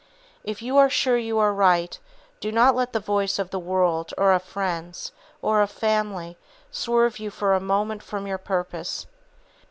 If 0.43 0.63
you 0.63 0.77
are 0.77 0.89
sure 0.89 1.15
you 1.19 1.37
are 1.37 1.53
right, 1.53 1.99
do 2.39 2.51
not 2.51 2.73
let 2.73 2.91
the 2.91 2.99
voice 2.99 3.37
of 3.37 3.51
the 3.51 3.59
world, 3.59 4.15
or 4.17 4.31
of 4.31 4.41
friends, 4.41 5.11
or 5.43 5.61
of 5.61 5.69
family 5.69 6.39
swerve 6.71 7.19
you 7.19 7.29
for 7.29 7.53
a 7.53 7.59
moment 7.59 8.01
from 8.01 8.25
your 8.25 8.39
purpose. 8.39 9.05